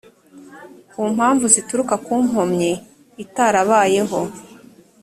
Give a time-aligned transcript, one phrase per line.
[0.91, 2.71] ku mpamvu zituruka ku nkomyi
[3.23, 4.19] itarabayeho